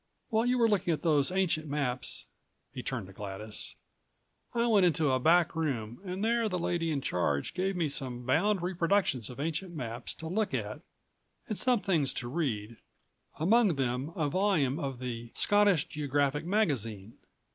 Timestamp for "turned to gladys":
2.81-3.75